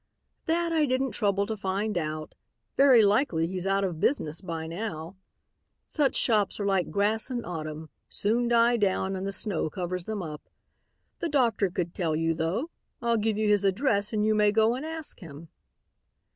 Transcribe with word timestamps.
"That 0.47 0.71
I 0.73 0.87
didn't 0.87 1.11
trouble 1.11 1.45
to 1.45 1.55
find 1.55 1.95
out. 1.95 2.33
Very 2.75 3.05
likely 3.05 3.45
he's 3.45 3.67
out 3.67 3.83
of 3.83 3.99
business 3.99 4.41
by 4.41 4.65
now. 4.65 5.15
Such 5.87 6.15
shops 6.15 6.59
are 6.59 6.65
like 6.65 6.89
grass 6.89 7.29
in 7.29 7.45
autumn, 7.45 7.91
soon 8.09 8.47
die 8.47 8.77
down 8.77 9.15
and 9.15 9.27
the 9.27 9.31
snow 9.31 9.69
covers 9.69 10.05
them 10.05 10.23
up. 10.23 10.41
The 11.19 11.29
doctor 11.29 11.69
could 11.69 11.93
tell 11.93 12.15
you 12.15 12.33
though. 12.33 12.71
I'll 12.99 13.17
give 13.17 13.37
you 13.37 13.47
his 13.47 13.63
address 13.63 14.11
and 14.11 14.25
you 14.25 14.33
may 14.33 14.51
go 14.51 14.73
and 14.73 14.83
ask 14.83 15.19
him." 15.19 15.49